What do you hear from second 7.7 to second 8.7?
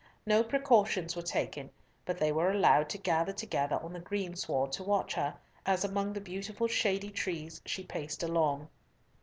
paced along.